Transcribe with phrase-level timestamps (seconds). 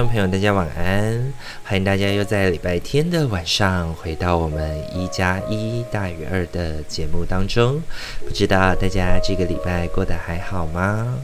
[0.00, 1.30] 众朋友，大家晚安！
[1.62, 7.82] 欢迎大家又在礼拜天的晚上回到我们一加一大于二的节目当中。
[8.24, 11.18] 不知道大家这个礼拜过得还好吗？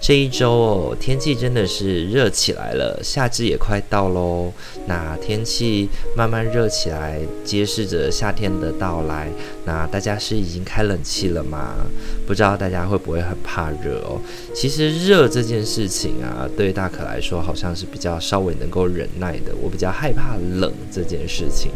[0.00, 4.52] 这一周哦，天气真的是热起来了，夏至也快到喽。
[4.86, 9.26] 那天气慢慢热起来，揭示着夏天的到来。
[9.68, 11.74] 那大家是已经开冷气了吗？
[12.26, 14.18] 不知道大家会不会很怕热哦？
[14.54, 19.52] 其实热这件事情啊，对大可来说好像是比较稍微能够忍耐的。
[19.60, 21.70] 我比较害怕冷这件事情。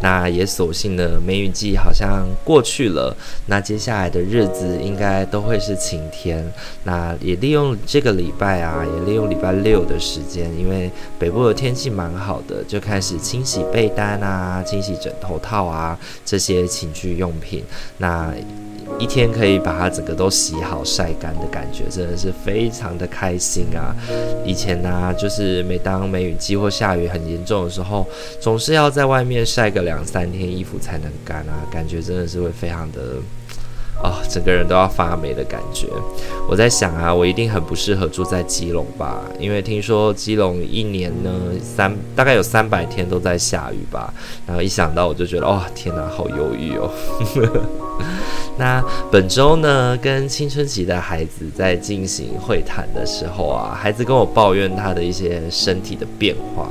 [0.00, 3.16] 那也所幸呢，梅雨季好像过去了。
[3.46, 6.44] 那接下来的日子应该都会是晴天。
[6.82, 17.62] 那也利用这个礼拜啊，也利用礼拜六的时间，因为北部的天气蛮好的，就开始清洗被单啊，清洗枕头套啊，这些寝具用用品。
[17.98, 18.32] 那
[18.98, 23.94] 一天可以把它整个都洗好晒干的感觉，真的是非常的开心啊！
[24.46, 28.06] 以前呢、就是每当梅雨季或下雨很严重的时候，
[28.40, 33.16] 总是要在外面晒个两三天衣服才能干啊，感觉真的是会非常的。
[34.02, 35.88] 哦，整个人都要发霉的感觉。
[36.48, 39.20] 我在想啊，我一定很不适合住在基隆吧？
[39.38, 41.30] 因为听说基隆一年呢
[41.62, 44.12] 三大概有三百天都在下雨吧。
[44.46, 46.90] 然后一想到我就觉得，哦，天哪，好忧郁哦。
[48.58, 56.68] 那本周呢，跟青春期的孩子在进行会谈的时候啊，孩子跟我抱怨他的一些身体的变化。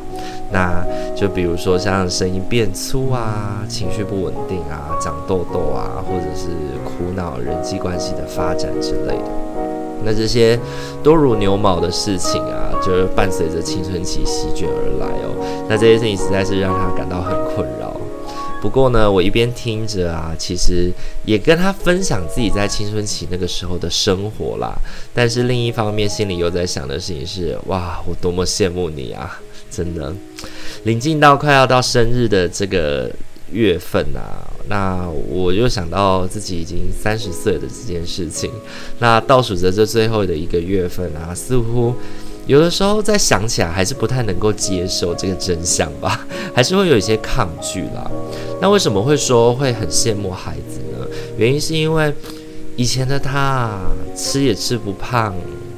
[0.52, 6.48] 那就比如说像声音变粗啊，情绪不稳定啊，长痘痘啊，或者是
[6.84, 9.30] 苦恼人际关系的发展之类的。
[10.06, 10.58] 那这些
[11.04, 15.66] 多如牛毛的事情啊，就是伴随着青春期席卷而来哦。
[15.68, 17.77] 那这些事情实在是让他感到很困扰。
[18.62, 20.92] 不过呢，我一边听着啊，其实
[21.26, 24.76] 也跟他分享自己在青春期那个时候的生活啦。
[25.14, 29.40] 但是另一方面，心里又在想的事情是：哇，我多么羡慕你啊！
[29.70, 30.14] 真的，
[30.86, 33.12] 临近到快要到生日的这个
[33.52, 38.50] 月份啊，那我就想到自己已经三十岁的这件事情。
[39.00, 41.94] 那倒数着这最后的一个月份啊，似乎
[42.48, 46.26] 有的时候再想起来，还是不太能够接受这个真相吧，
[46.56, 48.10] 还是会有一些抗拒啦。
[48.62, 51.06] 那为什么会说会很羡慕孩子呢？
[51.38, 52.12] 原因是因为
[52.76, 53.78] 以前的他，
[54.16, 55.36] 吃也吃不胖。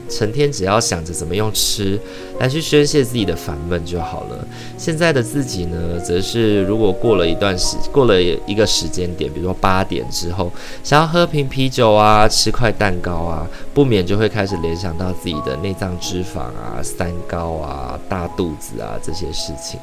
[0.09, 1.99] 成天只要想着怎么用吃
[2.39, 4.45] 来去宣泄自己的烦闷就好了。
[4.77, 10.51] 现在的自己呢，则是如果过了一段时，过了一个时间点，比如说八点之后，
[10.83, 19.79] 想要喝瓶啤酒啊，吃块蛋糕啊，不免就会开始联想到自己的内脏脂肪啊、三高啊、大肚子啊这些事情。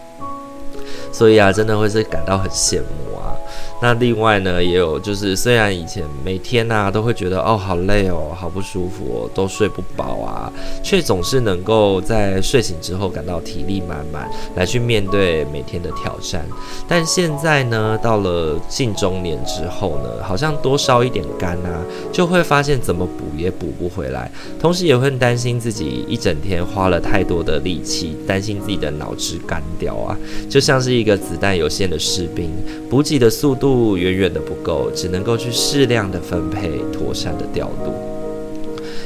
[1.12, 3.35] 所以啊，真的会是感到很羡慕啊。
[3.82, 10.50] 那另外呢，也有就是，虽然以前每天呐、啊、都会觉得哦好累哦，好不舒服哦，都睡不饱啊，
[10.82, 16.42] 却总是能够在睡醒之后感到体力满满，来去面对每天的挑战。
[16.88, 30.16] 但现在呢，到了近中年之后呢，好像多烧一点肝啊，就会发现怎么补也补不回来，同时也会担心自己一整天花了太多的力气，担心自己的脑汁干掉啊，
[30.48, 32.50] 就像是一个子弹有限的士兵，
[32.88, 33.65] 补给的速度。
[33.66, 37.92] 度远远的不够，只能够去适量的分配，妥善的调度。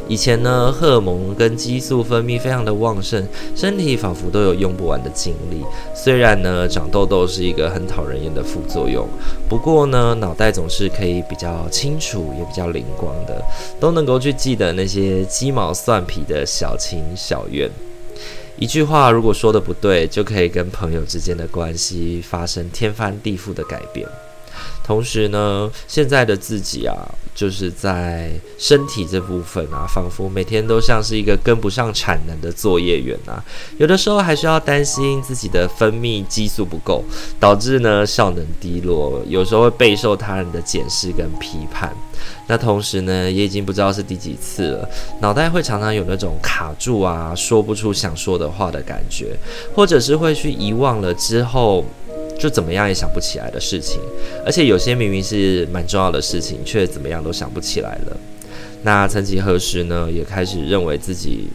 [0.06, 5.64] 以前呢，荷尔蒙跟激素分泌非常的旺盛，身体仿佛都有用不完的精力。
[5.94, 9.08] 虽然呢，长痘痘是一个很讨人厌的副作用，
[9.48, 13.42] 不过呢，脑袋总是可以比较清楚，也比较灵光的，
[13.80, 17.70] 都能够去记得那些鸡毛蒜皮的小情小愿。
[18.58, 24.06] 一句话如果说的不对，就可以跟朋友之间的关系发生天翻地覆的改变。
[24.90, 26.96] 同时呢，现在的自己啊，
[27.32, 28.28] 就是在
[28.58, 33.40] 身体这部分啊，仿佛每天都像是一个跟不上产能的作业员啊，
[33.78, 37.04] 有的时候还需要担心自己的分泌激素不够，
[37.38, 41.94] 导致呢效能低落，有时候会备受他人的检视跟批判。
[42.48, 44.88] 那同时呢，也已经不知道是第几次了，
[45.20, 49.38] 脑袋会常常有那种卡住啊，说不出想说的话的感觉，
[49.72, 51.84] 或者是会去遗忘了之后。
[52.40, 54.00] 就怎么样也想不起来的事情，
[54.46, 58.16] 而且有些明明是蛮重要的事情，却怎么样都想不起来了。
[58.82, 61.48] 那曾几何时呢，也开始认为自己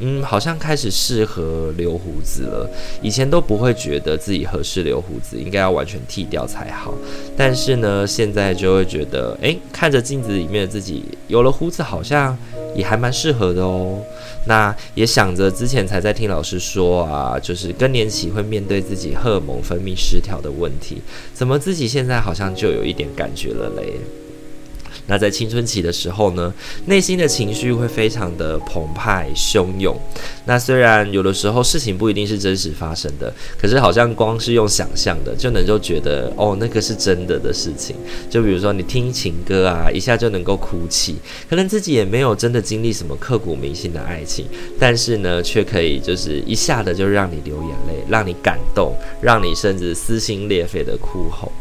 [0.00, 2.70] 嗯，好像开始适合留胡子了。
[3.00, 6.92] 以前都不会觉得自己合适留胡子，应该要完全剃掉才好。
[7.36, 12.36] 但是呢，现在就会觉得，诶，看着镜子里面的自己有了胡子，好像
[12.74, 14.02] 也还蛮适合的哦。
[14.46, 21.00] 那也想着之前才在听老师说啊，就是更年期会面对自己荷尔蒙分泌失调的问题，
[21.32, 23.94] 怎么自己现在好像就有一点感觉了嘞？
[25.06, 26.52] 那在青春期的时候呢，
[26.86, 29.96] 内心的情绪会非常的澎湃汹涌。
[30.44, 37.94] 那虽然有的时候事情不一定是真实发生的，可是好像光是用想象的就能够觉得哦，那个是真的的事情。
[38.28, 41.16] 就比如说你听情歌啊，一下就能够哭泣，
[41.48, 44.46] 可能自己也没有真的经历什么刻骨铭心的爱情，
[44.78, 51.52] 但是呢，却可以就是一下的就让你流眼泪，让你感动，让你甚至撕心裂肺的哭吼。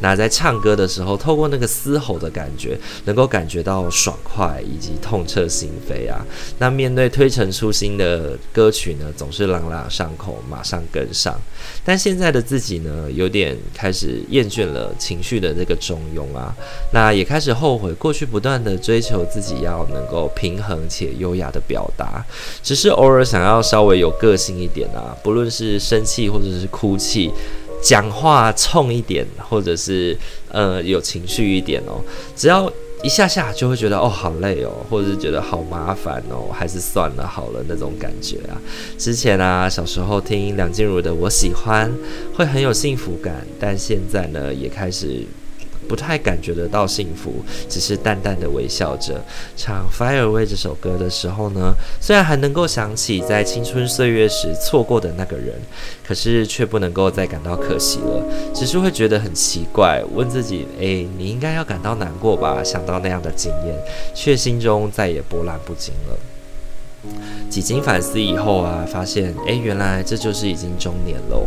[0.00, 6.24] 那在唱歌的时候，透过那个嘶吼的感觉，能够感觉到爽快以及痛彻心扉啊。
[6.58, 11.38] 那面对推陈出新的歌曲呢，总是朗朗上口，马上跟上。
[11.84, 16.54] 但现在的自己呢，有点开始厌倦了情绪的那个中庸啊。
[16.92, 22.24] 那也开始后悔过去不断的追求自己要能够平衡且优雅的表达，
[22.62, 27.32] 只是偶尔想要稍微有个性一点啊，不论是生气或者是哭泣。
[27.82, 30.16] 讲话冲一点，或者是
[30.50, 32.00] 呃有情绪一点哦，
[32.36, 32.70] 只要
[33.02, 38.60] 一下下就会觉得哦好累哦，或者是觉得好麻烦哦，还是算了好了那种感觉啊。
[38.98, 41.90] 之前啊小时候听梁静茹的《我喜欢》
[42.36, 45.24] 会很有幸福感，但现在呢也开始。
[45.88, 49.20] 不太感觉得到幸福，只是淡淡的微笑着。
[49.56, 55.54] 唱《Fire Away》这首歌的时候呢，虽然还能够想起在青春岁月时错过的那个人，
[56.06, 58.22] 可是却不能够再感到可惜了，
[58.54, 62.62] 只是会觉得很奇怪，问自己：诶，你应该要感到难过吧？
[62.62, 63.74] 想到那样的经验，
[64.14, 66.16] 却心中再也波澜不惊了。
[67.48, 71.46] 几经反思以后啊，发现诶，原来这就是已经中年喽。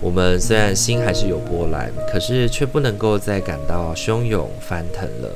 [0.00, 5.30] 我们虽然心还是有波澜，可是却不能够再感到汹涌翻腾了。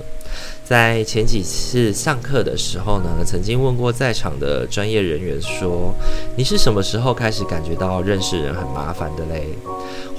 [0.64, 5.92] 在前几次上课的时候呢，曾经问过在场的专业人员说
[6.36, 9.48] ：“你是什么时候开始感觉到认识人很麻烦的嘞？”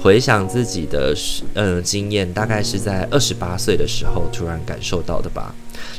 [0.00, 1.14] 回想自己的
[1.54, 5.54] 嗯经验，大概是在二十八岁的时候突然感受到的吧。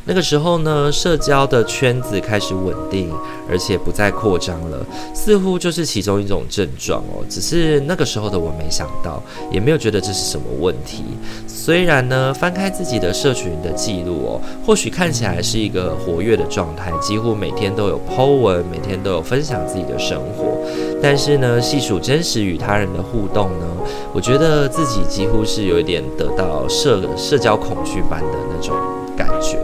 [0.06, 3.12] 那个时候呢，社交的圈子开始稳定，
[3.50, 7.26] 而且不再扩张了，似乎就是其中一种症状哦。
[7.30, 11.04] 只是那个时候的我没想到，也没有觉得这是什么问题。
[11.48, 20.60] 虽然呢，翻开自己的社群的记录哦，或许看起来是一个活跃的状态，几乎每天都有 po 文，每天都有分享自己的生活。
[21.02, 23.66] 但是呢，细数真实与他人的互动呢，
[24.14, 28.76] 我觉得自己几乎是有一点得到社社交恐惧般的那种
[29.16, 29.58] 感觉，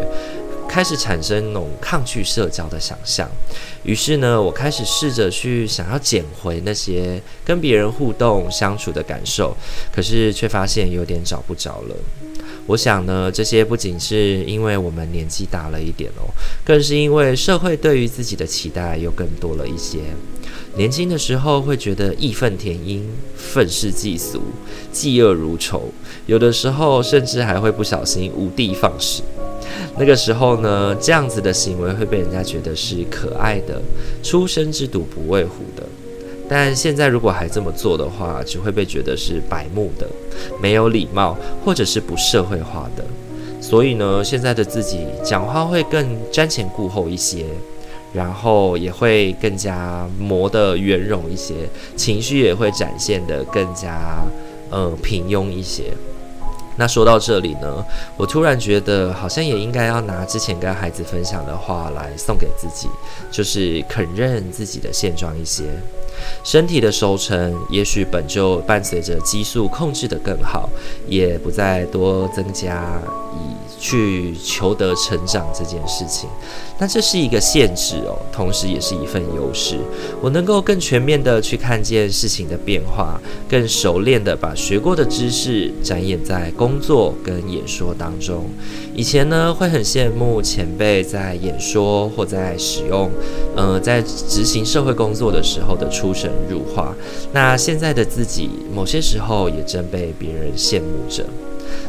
[0.67, 3.29] 开始产生那种抗拒社交的想象。
[3.83, 9.55] 于是呢，我开始试着去想要捡回那些跟别人互动相处的感受，
[9.93, 11.95] 可是却发现有点找不着了。
[12.71, 16.31] 我想呢，这些不仅是因为我们年纪大了一点哦，
[16.63, 19.99] 更是因为社会对于自己的期待又更多了一些。
[20.77, 24.41] 年轻的时候会觉得义愤填膺、愤世嫉俗、
[24.93, 25.91] 嫉恶如仇，
[26.27, 29.21] 有的时候甚至还会不小心无的放矢。
[29.97, 33.81] 那个时候呢，这样子的行为会被人家觉得是可爱的，
[34.23, 35.83] 初生之犊不畏虎的。
[36.51, 40.05] 但现在如果还这么做的话，只会被觉得是白目的、
[40.61, 43.05] 没有礼貌，或者是不社会化的。
[43.61, 47.45] 所以呢，现在的自己讲话会更瞻前顾后一些。
[48.13, 51.53] 然后也会更加磨得圆融一些，
[51.95, 54.21] 情绪也会展现得更加
[54.69, 55.93] 呃平庸一些。
[56.77, 57.85] 那说到这里呢，
[58.17, 62.87] 我突然觉得好像也应该要拿之前跟孩子分享的话来送给自己，
[63.29, 65.63] 就是肯认自己的现状一些。
[66.43, 70.69] 身体的收成，也许本就伴随着激素控制的更好，
[71.07, 73.01] 也不再多增加
[73.33, 76.29] 以去求得成长这件事情。
[76.77, 79.79] 那这是一个限制哦，同时也是一份优势。
[80.21, 83.19] 我能够更全面地去看见事情的变化，
[83.49, 88.45] 更熟练地把学过的知识展演在工作跟演说当中。
[88.93, 93.09] 以前呢，会很羡慕前辈在演说或在使用，
[93.55, 96.95] 呃，在执行社会工作的时候的出神入化。
[97.31, 101.25] 那现在的自己，某些时候也正被别人羡慕着。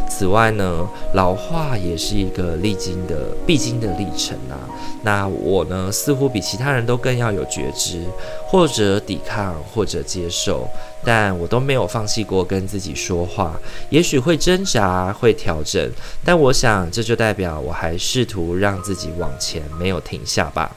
[0.09, 4.57] 此外呢，老化也是一个历经的必经的历程啊。
[5.03, 8.05] 那我呢，似乎比其他人都更要有觉知，
[8.47, 10.69] 或者抵抗，或者接受，
[11.05, 13.59] 但我都没有放弃过跟自己说话。
[13.91, 15.91] 也许会挣扎，会调整，
[16.25, 20.71] 但我想这就代表我还试图让自己往前，没有停下吧。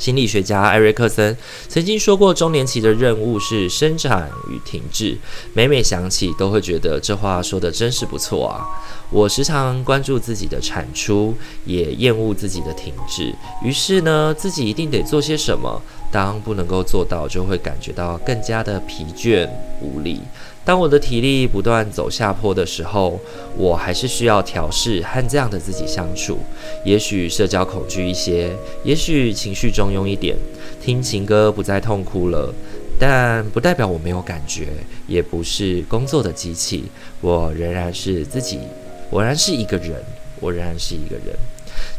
[0.00, 1.36] 心理学家艾瑞克森
[1.68, 5.18] 曾经说过，中年期的任务是生产与停滞。
[5.52, 8.64] 每每想起，都会觉得这话说得真是不错啊。
[9.10, 11.34] 我时常关注自己的产出，
[11.66, 13.34] 也厌恶自己的停滞。
[13.62, 15.82] 于是呢，自己一定得做些什么。
[16.12, 19.48] 当不能够做到，就会感觉到更加的疲倦
[19.80, 20.20] 无力。
[20.62, 23.18] 当我的体力不断走下坡的时候，
[23.56, 26.38] 我还是需要调试和这样的自己相处。
[26.84, 28.50] 也许社交恐惧一些，
[28.84, 30.36] 也许情绪中庸一点，
[30.80, 32.54] 听情歌不再痛哭了。
[32.98, 34.68] 但不代表我没有感觉，
[35.08, 36.84] 也不是工作的机器。
[37.22, 38.60] 我仍然是自己，
[39.08, 40.04] 我仍然是一个人，
[40.38, 41.34] 我仍然是一个人。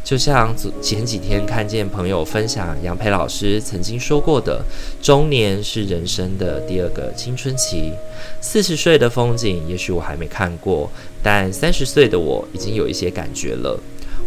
[0.04, 4.64] 就像前几天看见朋友分享杨培老师曾经说过的，
[5.00, 7.92] 中年是人生的第二个青春期。
[8.40, 10.90] 四十岁的风景，也许我还没看过，
[11.22, 13.78] 但三十岁的我已经有一些感觉了。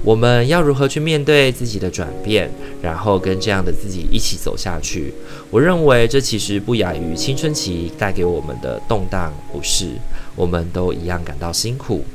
[0.04, 5.12] 我们要如何去面对自己的转变，然后跟这样的自己一起走下去？
[5.50, 9.88] 我认为这其实不亚于青春期带给我们的动荡不适，
[10.36, 12.06] 我们都一样感到辛苦。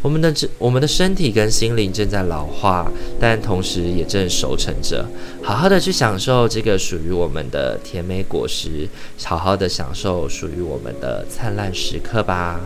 [0.00, 5.04] 我们的这，我们的身体跟心灵正在老化，但同时也正熟成着。
[5.42, 8.88] 好好的去享受这个属于我们的甜美果实，
[9.24, 12.60] 好好的享受属于我们的灿烂时刻吧。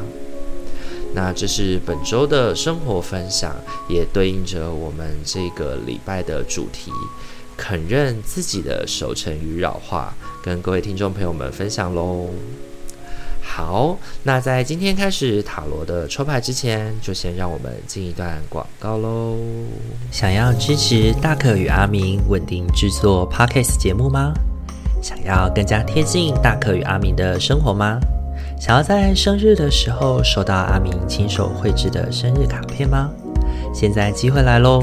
[1.15, 3.55] 那这是本周的生活分享，
[3.89, 6.91] 也对应着我们这个礼拜的主题：
[7.57, 12.29] 肯认自己的熟成与老化，跟各位听众朋友们分享喽。
[13.55, 19.37] 好，那在今天开始塔罗的抽牌之前，就先让我们进一段广告喽。
[20.11, 24.33] 想要支持大可与阿明稳定制作 Podcast 节目吗？
[25.03, 28.01] 想要更加贴近大可与阿明的生活吗？
[28.59, 33.11] 想要在生日的时候收到阿明亲手绘制的生日卡片吗？
[33.75, 34.83] 现在机会来喽！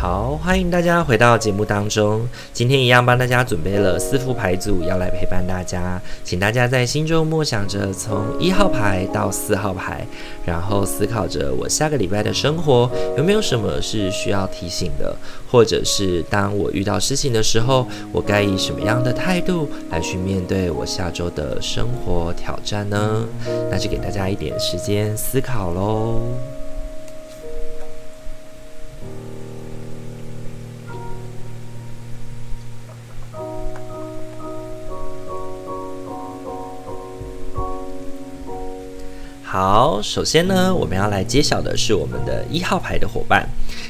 [0.00, 2.24] 好，欢迎大家回到节目当中。
[2.52, 6.00] 今天一样帮大家准备了四副牌组，要来陪伴大家。
[6.22, 10.06] 请大家在心中默想着从一号牌到四号牌，
[10.46, 15.16] 然后思考着我下个礼拜的生活有没有什么是需要提醒的，
[15.50, 23.26] 或者是当我遇到事情的时候，我该以什么样的态度来去面对我下周的生活挑战呢？
[23.68, 26.20] 那就给大家一点时间思考喽。
[39.70, 43.46] 好，首先呢，我们要来揭晓的是我们的一号牌的伙伴，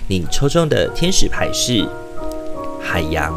[0.08, 1.88] 你抽中的天使牌是
[2.82, 3.32] 海洋，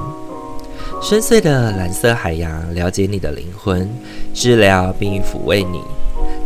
[1.00, 3.88] 深邃的蓝色海洋，了解你的灵魂，
[4.33, 5.81] 治疗并抚慰你。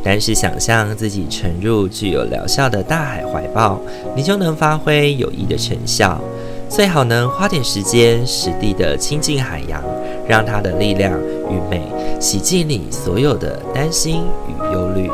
[0.04, 3.80] 但是想象自己沉入具有疗效的大海怀抱，
[4.18, 6.20] 你就能发挥有益的成效。
[6.68, 9.82] 最好能花点时间实地的亲近海洋，
[10.28, 11.18] 让它的力量
[11.50, 11.82] 与美
[12.20, 15.10] 洗净你所有的担心与忧虑。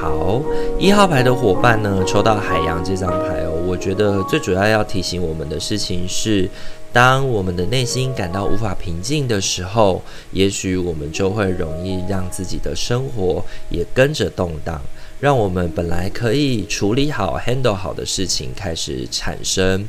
[0.00, 0.40] 好，
[0.78, 3.52] 一号牌的伙伴呢，抽到海洋这张牌哦。
[3.66, 6.48] 我觉得最主要要提醒我们的事情是，
[6.90, 10.00] 当我们的内心感到无法平静的时候，
[10.32, 14.80] 也许我们就会容易让自己的生活也跟着动荡，
[15.20, 19.86] 让我们本来可以处理好、handle 好的事情，开始产生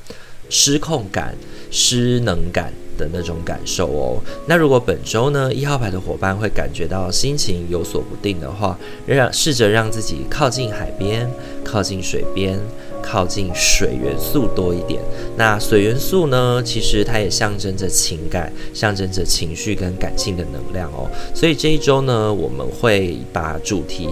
[0.50, 1.34] 失控感、
[1.72, 2.74] 失能感。
[3.01, 4.22] 的那种感受哦。
[4.46, 8.77] 那如果本周呢，一号牌的伙伴会感觉到心情有所不定的话，
[9.08, 11.27] 让试着让自己靠近海边，
[11.63, 12.60] 靠近水边，
[13.01, 15.01] 靠近水元素多一点。
[15.36, 21.10] 那水元素呢，其实它也象征着情感，象征着情绪跟感性的能量哦。
[21.34, 24.08] 所以这一周呢，我们会把主题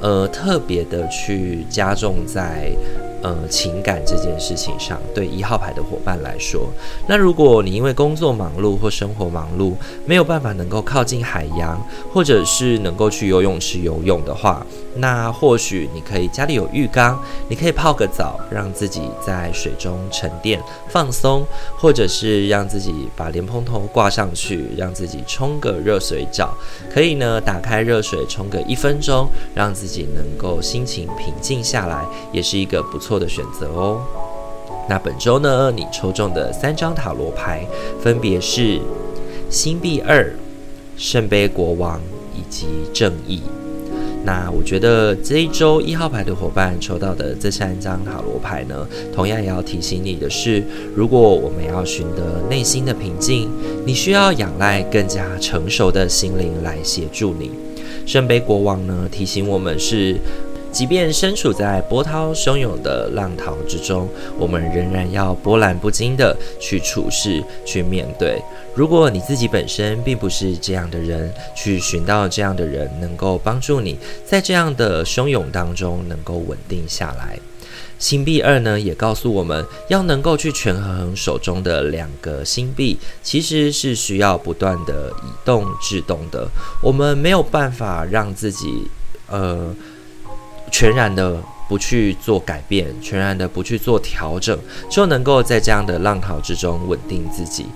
[0.00, 2.72] 呃特别的去加重在。
[3.24, 6.68] 呃，情感这件事情上，对一号牌的伙伴来说，
[7.08, 9.72] 那如果你因为工作忙碌或生活忙碌，
[10.04, 14.66] 没有办法能够靠近海洋，或者是能够去游泳池游泳的话，
[14.96, 21.46] 那或许你可以家里有浴缸，你可以泡个澡，让自己在水中沉淀放松，
[21.78, 26.54] 或者是让自己把莲蓬头挂上去，让自己冲个热水澡，
[26.92, 34.00] 可以呢打开热水冲个一分钟，让自己能够心情平静下来，也是一个不错的选择哦。
[34.86, 37.66] 那本周呢，你抽中的三张塔罗牌
[38.02, 38.78] 分别是
[39.48, 40.30] 星币二、
[40.98, 41.98] 圣杯国王
[42.34, 43.40] 以及正义。
[44.26, 50.62] 那我觉得这一周一号牌的伙伴抽到的这三张塔罗牌呢，同样也要提醒你的是，
[50.94, 53.50] 如果我们要寻得内心的平静，
[53.86, 57.50] 你需要仰赖更加成熟的心灵来协助你。
[58.04, 60.18] 圣杯国王呢，提醒我们是。
[60.74, 68.42] 即便身处在波涛汹涌的浪涛之中，我们仍然要波澜不惊地去处事、去面对。
[68.74, 77.38] 如果你自己本身并不是这样的人，去寻到这样的人，能够帮助你在这样的汹涌当中能够稳定下来。
[78.00, 86.48] 星币二呢，也告诉我们要能够去权衡手中的两个星币，其实是需要不断地以动制动的。
[86.82, 88.88] 我们没有办法让自己，
[89.28, 89.72] 呃。
[90.70, 94.58] 全然的不去做改变，全然的不去做调整，
[94.90, 97.66] 就能够在这样的浪潮之中稳定自己，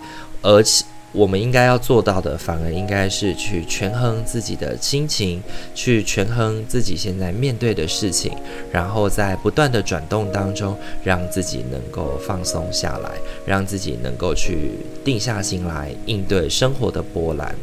[0.42, 0.84] 而且。
[1.12, 5.42] 我们应该要做到的，反而应该是去权衡自己的心情，
[5.74, 8.32] 去权衡自己现在面对的事情，
[8.70, 13.10] 然后在不断的转动当中，让自己能够放松下来，
[13.46, 14.72] 让自己能够去
[15.04, 17.54] 定下心来应对生活的波澜。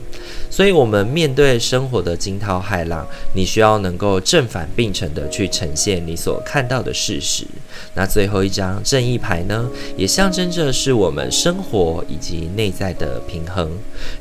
[0.50, 7.46] 所以，我们面对生活的惊涛骇浪，你需要能够正反并成的去呈现你所看到的事实。
[7.94, 13.70] 那最后一张正义牌呢，也象征着是我们生活以及内在的平衡。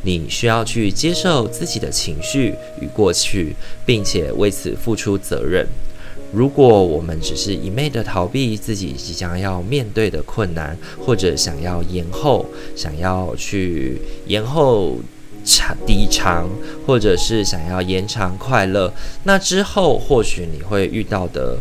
[0.02, 3.54] 你需要去接受自己的情绪与过去，
[3.86, 5.64] 并且为此付出责任。
[6.32, 12.44] 如果我们只是一昧的逃避自己即将要面对的困难，或者想要延后，
[12.74, 14.98] 想要去延后
[15.44, 16.48] 长抵偿，
[16.84, 18.92] 或者是想要延长快乐，
[19.22, 21.58] 那之后或许你会遇到的。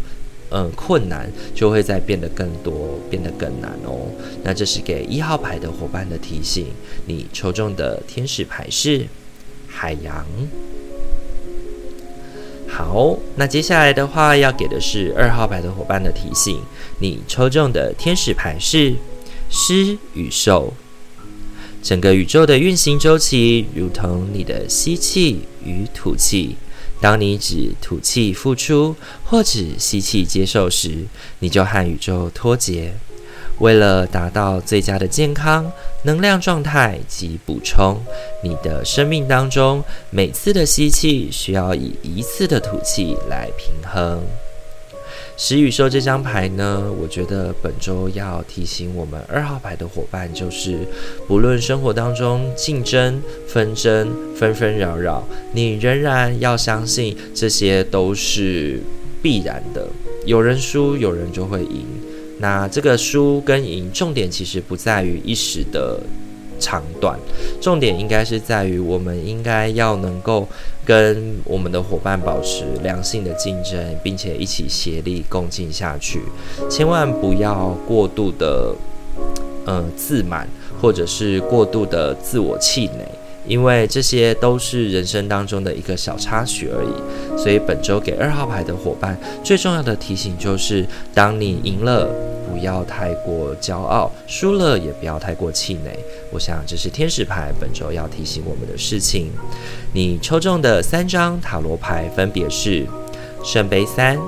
[0.56, 4.06] 嗯，困难就会再变得更多，变得更难哦。
[4.44, 6.68] 那这是给一号牌的伙伴的提醒。
[7.08, 9.08] 你抽中的天使牌是
[9.68, 10.24] 海洋。
[12.68, 16.60] 好，那接下来的话要给的是二号牌的伙伴的提醒。
[17.00, 18.94] 你抽中的天使牌是
[19.50, 20.74] 狮与兽。
[21.82, 26.56] 整个宇宙的运行周期，如同你的吸气与吐气。
[27.04, 31.06] 当你只吐气付出，或只吸气接受时，
[31.40, 32.94] 你就和宇宙脱节。
[33.60, 35.70] 为了达到最佳的健康、
[36.04, 37.98] 能量状态及补充，
[38.42, 44.24] 你的生命当中每次的吸气需要以一次的吐气来平衡。
[45.36, 50.80] 狮与兽这张牌呢，我觉得本周要提醒我们二号牌的伙伴，就是
[51.28, 58.80] 不论生活当中竞争、纷争、纷纷扰扰，你仍然要相信这些都是
[59.22, 59.88] 必然的。
[60.26, 61.86] 有人输，有人就会赢。
[62.40, 66.00] 那这个输跟赢，重点其实不在于一时的。
[66.60, 67.20] 长短，
[67.60, 70.48] 重点应该是在于我们应该要能够
[70.86, 76.22] 跟我们的伙伴保持良性的竞争，并且一起协力共进下去。
[76.70, 78.76] 千万不要过度的，
[79.66, 80.48] 呃，自满，
[80.82, 83.08] 或者是过度的自我气馁，
[83.48, 87.38] 因为这些都是人生当中的一个小插曲而已。
[87.42, 92.10] 所以本周给二号牌的伙伴最重要的提醒就是：当你赢了。
[92.46, 95.98] 不要太过骄傲，输了也不要太过气馁。
[96.32, 99.32] 我想这是天使牌本周要提醒我们的事情。
[99.92, 102.86] 你抽中的三张塔罗牌分别是
[103.44, 104.20] 圣杯三、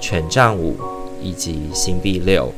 [0.00, 0.78] 权杖五
[1.22, 2.50] 以及星币六。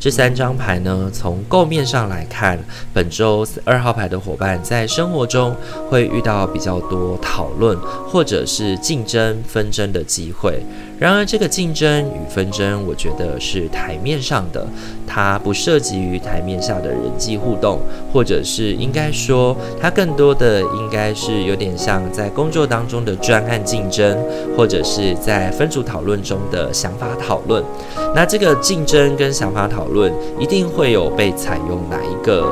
[0.00, 2.58] 这三张牌呢，从构面上来看，
[2.92, 5.54] 本周二号牌的伙伴在生活中
[5.90, 10.62] 会遇到比较多讨论或者是竞争纷争的机会。
[11.00, 14.66] 然而，这个竞争与纷争，我觉得是台面上的，
[15.06, 17.80] 它不涉及于台面下的人际互动，
[18.12, 24.18] 或者是应该说，它更多的应该是有点像在工作当中的专案竞争，
[24.56, 27.64] 或者是在分组讨论中的想法讨论。
[28.12, 32.44] 那这个竞争跟想法讨论一定会有被采用哪一个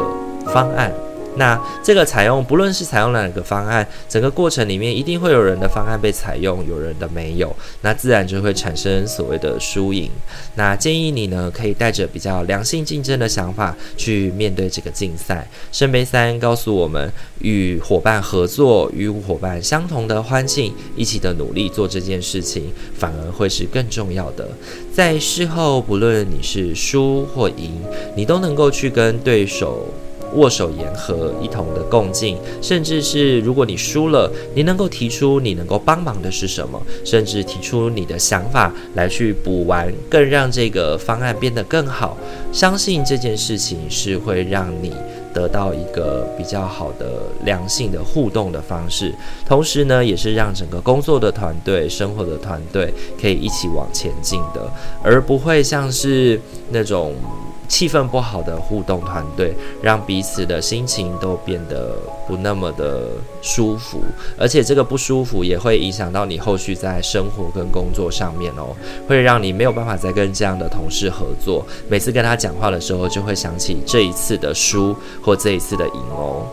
[0.46, 0.92] 方案？
[1.36, 10.10] 那这个采用，不论是采用哪个方案，整个过程里面一定会有人的方案被采用，有人的没有，那自然就会产生所谓的输赢。
[10.54, 15.46] 那建议你呢，可以带着比较良性竞争的想法去面对这个竞赛。
[15.70, 24.48] 圣杯三告诉我们，与伙伴合作，与伙伴相同的欢庆，一起的努力做这件事情，反而会是更重要的。
[24.92, 27.82] 在事后，不论你是输或赢，
[28.16, 29.86] 你都能够去跟对手。
[30.34, 42.16] 握手言和，一同的共进，甚至是如果你输了，你能够提出你能够帮忙的是什么，甚至提出你的想法来去补完，更让这个方案变得更好。
[42.52, 44.92] 相信这件事情是会让你
[45.32, 49.14] 得到一个比较好的良性的互动的方式，
[49.46, 54.70] 同时呢，也是让整个工作的团队、生活的团队可以一起往前进的，
[55.02, 57.14] 而不会像是那种。
[57.68, 63.10] 气氛不好的互动团队，让彼此的心情都变得不那么的
[63.42, 64.00] 舒服，
[64.38, 68.74] 而且这个不舒服也会影响到你后续在生活跟工作上面哦，
[69.08, 71.66] 会让你没有办法再跟这样的同事合作。
[71.88, 76.46] 每次跟他讲话的时候，就会想起这一次的输或这一次的赢哦。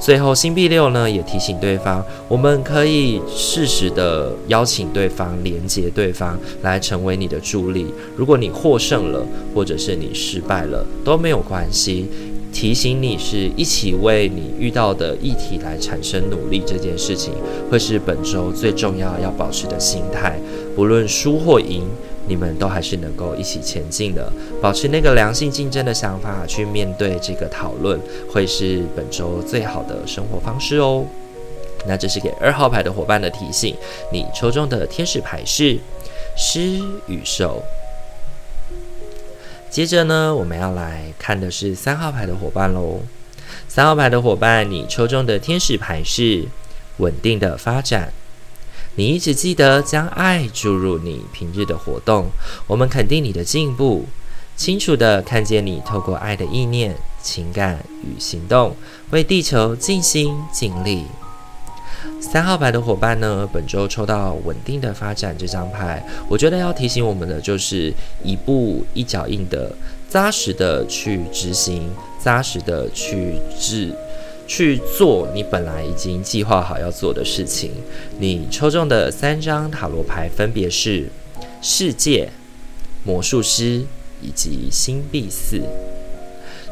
[0.00, 7.86] 最后，星币六呢也提醒对方，我们可以适时的邀请对方，连接对方来成为你的助力。
[8.16, 9.22] 如果你获胜了，
[9.54, 12.06] 或者是你失败了，都没有关系。
[12.50, 17.34] 提醒你是一起为你遇到的议题来产生努力，这件事情
[17.70, 20.40] 会是本周最重要要保持的心态，
[20.74, 21.84] 不论输或赢。
[22.30, 27.98] 你们都还是能够一起前进的，保持那个良性竞争的想法去面对这个讨论，
[28.32, 31.04] 会是本周最好的生活方式哦。
[31.88, 33.74] 那这是给二号牌的伙伴的提醒。
[34.12, 35.76] 你抽中的天使牌是
[36.36, 37.60] 狮与兽。
[39.68, 43.00] 接着呢，我们要来看的是三号牌的伙伴喽。
[43.66, 46.44] 三号牌的伙伴，你抽中的天使牌是
[46.98, 48.12] 稳定的发展。
[49.00, 52.26] 你一直记得将爱注入你平日的活动，
[52.66, 54.04] 我们肯定你的进步，
[54.58, 58.76] 清楚地看见你透过爱的意念、情感与行动，
[59.08, 61.06] 为地球尽心尽力。
[62.20, 69.72] 三号牌的伙伴呢，本周抽到稳定的发展这张牌，我觉得要提醒我们的就是一步一脚印的
[70.10, 71.90] 扎实的去执行，
[72.22, 73.94] 扎实的去治。
[74.50, 77.70] 去做你本来已经计划好要做的事情。
[78.18, 81.06] 你抽中的三张塔罗牌分别是
[81.62, 82.28] 世界、
[83.04, 83.80] 魔术师
[84.20, 85.60] 以及星币四。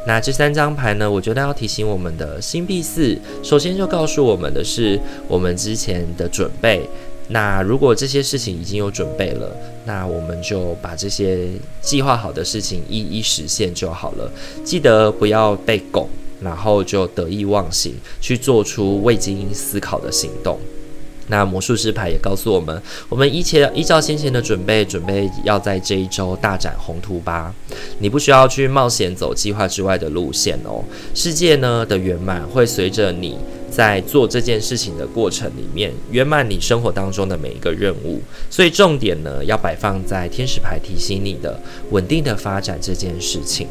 [0.08, 6.82] 那这三张牌呢，我觉得要提醒我们的星币四，首先就告诉我们的是我们之前的准备。
[7.28, 11.46] 那如果这些事情已经有准备了，那我们就把这些
[11.80, 14.32] 计划好的事情一一实现就好了。
[14.64, 16.08] 记得不要被拱。
[16.40, 20.58] 然后就得意忘形，去做出未经思考的行动。
[21.30, 27.54] 那魔术师牌也告诉我们，我们一切依照先前的准备，准备要在这一周大展宏图吧。
[27.98, 30.82] 你不需要去冒险走计划之外的路线哦。
[31.14, 33.36] 世界呢的圆满会随着你
[33.70, 38.22] 在做这件事情的过程里面圆满你生活当中的每一个任务。
[38.48, 43.68] 所以重点呢要摆放在天使牌提醒你的稳定的发展这件事情。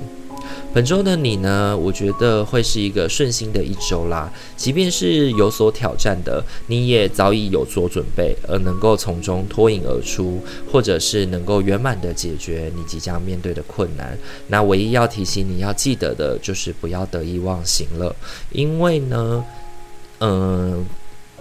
[0.77, 4.31] 本周的你呢，我觉得会是一个顺心的一周啦。
[4.55, 10.39] 即便是有所挑战的，你也早已有所准备，而能够从中脱颖而出，
[10.71, 14.15] 或者是能够圆满的解决你即将面对的困难。
[14.49, 18.15] 那唯一要提醒你要记得的就是不要得意忘形了，
[18.51, 19.43] 因为呢，
[20.19, 20.85] 嗯。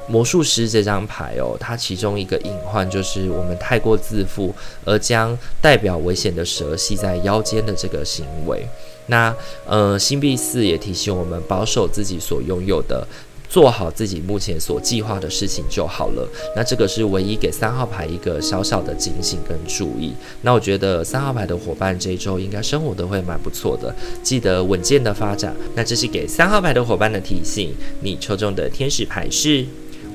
[0.08, 8.66] 魔术师这张牌哦，它其中一个隐患就是我们太过自负，而将代表危险的蛇系在腰间的这个行为。
[9.08, 9.34] 那
[9.66, 13.06] 呃，星币四也提醒我们保守自己所拥有的，
[13.48, 16.28] 做好自己目前所计划的事情就好了。
[16.56, 20.12] 那这个是唯一给三号牌一个小小的警醒跟注意。
[20.42, 25.54] 那我觉得三号牌的伙伴这一周应该生活都会蛮不错的，记得稳健的发展。
[25.74, 27.74] 那这是给三号牌的伙伴的提醒。
[28.00, 29.64] 你抽中的天使牌是。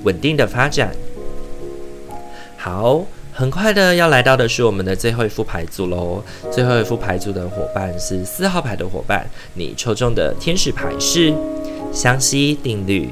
[0.03, 0.91] 稳定的发展，
[2.57, 6.23] 好，很快的要来到的是我们的最后一副牌组喽。
[6.51, 11.33] 最后一副牌组的伙伴是四号牌的伙伴，你抽中的天使牌是
[11.93, 13.09] 相吸定律。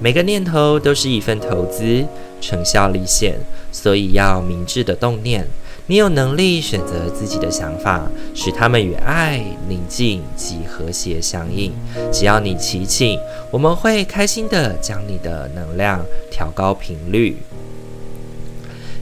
[0.00, 2.04] 每个念头都是一份投资，
[2.40, 3.38] 成效立现，
[3.70, 5.46] 所以要明智的动念。
[5.90, 11.72] 你有能力选择自己的想法，使他们与爱、宁静及和谐相应。
[12.12, 13.18] 只要你祈请，
[13.50, 16.00] 我们会开心地将你的能量
[16.30, 17.36] 调高频率。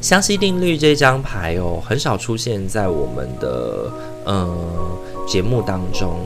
[0.01, 3.92] 相吸定律这张牌哦，很少出现在我们的
[4.24, 4.48] 嗯
[5.27, 6.16] 节目当中。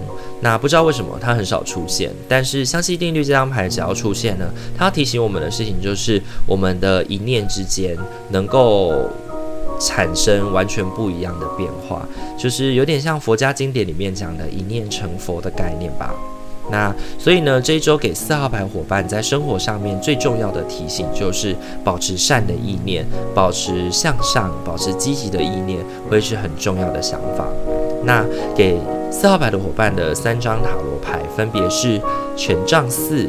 [0.40, 4.48] 那不知道为什么它很少出现，但是相吸定律这张牌只要出现呢，
[4.78, 7.98] 它要提醒我们的事情就是我们的一念之间
[8.30, 9.10] 能够。
[9.82, 12.06] 产生完全不一样的变化，
[12.38, 16.14] 就是有点像佛家经典里面讲的一念成佛的概念吧。
[16.70, 27.48] 那所以呢，这一周给四号牌伙伴在生活上面最重要的提醒就是保持善的意念，保持向上，保持积极的意念，会是很重要的想法。
[28.04, 28.78] 那给
[29.10, 32.00] 四号牌的伙伴的三张塔罗牌分别是
[32.36, 33.28] 权杖四、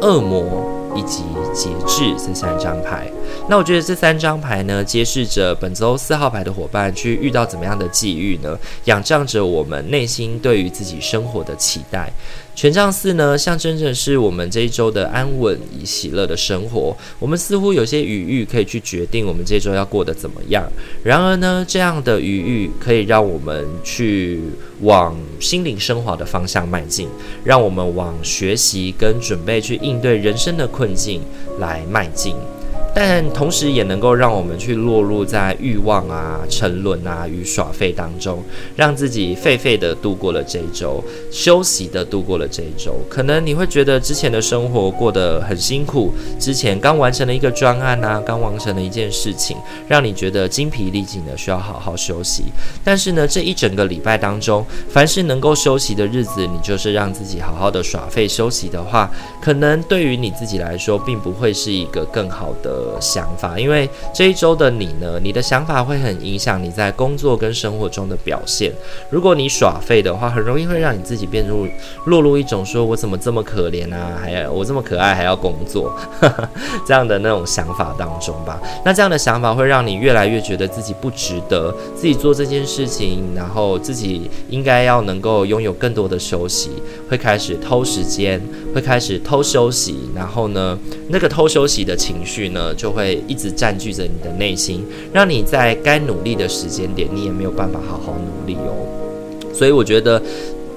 [0.00, 0.64] 恶魔。
[0.96, 1.22] 以及
[1.54, 3.10] 节制这三张牌，
[3.48, 8.58] 那我觉得这三张牌呢，揭示着本周四号牌的伙伴去遇到怎么样的际遇呢？
[8.84, 12.12] 仰仗着我们内心对于自己生活的期待，
[12.54, 16.96] 权杖四呢，象征着是我们这一周的安稳与喜乐的生活。
[17.18, 20.70] 我们似乎有些余裕可以去决定我们这周要过得怎么样。
[21.02, 24.40] 然而呢，这样的余裕可以让我们去
[24.80, 27.08] 往心灵升华的方向迈进，
[27.44, 31.22] 让我们往学习跟准备去应对人生的困境
[31.58, 32.57] 来迈进。
[33.00, 38.42] 但同时也能够让我们去落入在欲望啊、沉沦啊与耍废当中，
[38.74, 42.96] 让自己废废的度过了这一周，休息的度过了这一周。
[43.08, 49.56] 可能你会觉得之前的生活过得很辛苦，之前刚完成了一个专案啊，刚完成了一件事情，
[49.86, 52.46] 让你觉得精疲力尽的，需要好好休息。
[52.82, 59.08] 但是呢，这一整个礼拜当中，凡是能够休息的日子，你就是让自己好好的耍废休息的话，
[59.40, 62.87] 可能对于你自己来说，并不会是一个更好的。
[63.00, 68.72] 想法，因为这一周的你呢，你的想法会很影响你在工作跟生活中的表现。
[69.10, 71.66] 如果你耍废的话，很容易会让你自己变入
[72.06, 76.48] 落入一种说“我怎么这么可怜啊，还要我这么可爱还要工作”呵 呵
[76.86, 78.60] 这样的那种想法当中吧。
[78.84, 86.70] 那这样的想法会让你越来越觉得自己不值得自己做这件事情，然后自己应该要能够拥有更多的休息，
[87.08, 88.40] 会开始偷时间，
[88.74, 99.52] 会开始偷休息，然后呢，那个偷休息的情绪呢，就会一直占据着你的内心，让你在该努力的时间点，你也没有办法好好努力哦。
[99.52, 100.22] 所以我觉得，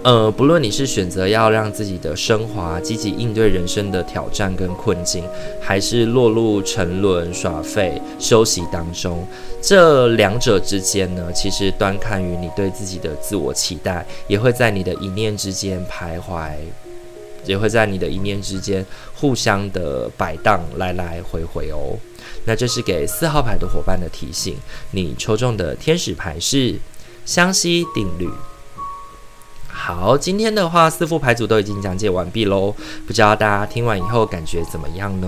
[0.02, 5.24] 呃，不论你是选择要让自己的升华，积极应对人生的挑战跟困境，
[5.62, 9.24] 还是落入沉沦、耍废、休息当中，
[9.62, 16.54] 这两者之间呢，其实端看于你对自己的自我期待，也会在你的一念之间徘徊。
[17.46, 21.98] 也会在你的一念之间互相的摆荡，来来回回哦。
[22.46, 24.56] 那这是给四号牌的伙伴的提醒。
[24.92, 26.80] 你抽中的天使牌是
[27.26, 28.30] 相吸定律。
[29.68, 32.74] 好，今天的话四副牌组都已经讲解完毕喽。
[33.08, 35.28] 不知道大家听完以后感觉怎么样呢？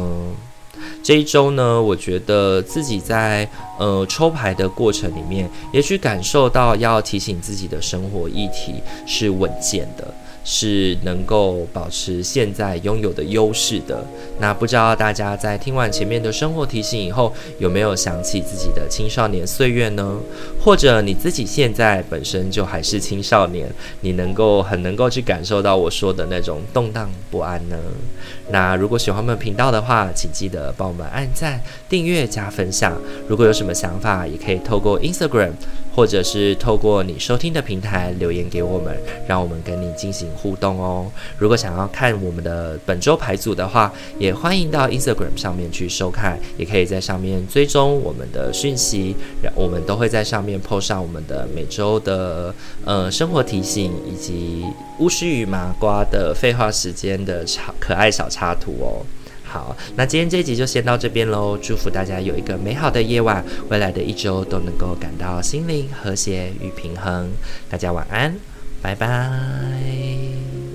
[1.02, 3.50] 这一周呢，我觉得自己在
[3.80, 8.76] 呃抽牌的过程里面，也许感受到要提醒自己的生活议题
[9.08, 10.14] 是稳健的。
[10.44, 14.04] 是能够保持现在拥有的优势的。
[14.40, 20.18] 那不知道大家在听完前面的生活提醒以后，有没有想起自己的青少年岁月呢？
[20.60, 23.70] 或者你自己现在本身就还是青少年，
[24.02, 27.78] 你能够很能够去感受到我说的那种动荡不安呢？
[28.50, 33.00] 那如果喜欢我们频道的话，请记得帮我们按赞、订阅、加分享。
[33.28, 35.52] 如果有什么想法，也可以透过 Instagram，
[35.96, 41.12] 或者是透过你收听的平台留言给我们，让我们跟你进行互动哦。
[41.38, 52.54] 如果想要看我们的本周牌组的话，也欢迎到 Instagram 上面去收看，也可以在上面追踪我们的讯息，然我们都会在上面 po 上我们的每周的
[52.84, 54.64] 呃生活提醒，以及
[55.00, 59.06] 巫师与麻瓜的废话时间的小可爱小插图哦。
[59.54, 61.56] 好，那今天这一集就先到这边喽。
[61.62, 67.30] 祝福大家有一个美好的夜晚，未来的一周都能够感到心灵和谐与平衡。
[67.70, 68.34] 大家晚安，
[68.82, 70.73] 拜拜。